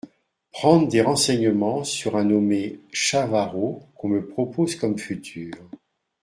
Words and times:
Prendre 0.51 0.87
des 0.87 1.01
renseignements 1.03 1.83
sur 1.83 2.15
un 2.17 2.23
nommé 2.23 2.79
Chavarot, 2.91 3.83
qu’on 3.93 4.07
me 4.07 4.25
propose 4.27 4.75
comme 4.75 4.97
futur. 4.97 5.51